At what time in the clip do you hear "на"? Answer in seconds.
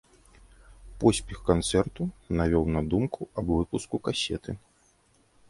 2.77-2.81